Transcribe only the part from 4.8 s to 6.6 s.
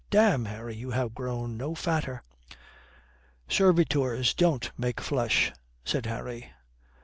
flesh," said Harry.